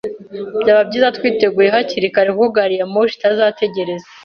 Byaba 0.61 0.81
byiza 0.89 1.09
twiteguye 1.17 1.67
hakiri 1.75 2.07
kare 2.15 2.29
kuko 2.35 2.47
gari 2.55 2.75
ya 2.79 2.87
moshi 2.93 3.15
itazategereza. 3.17 4.07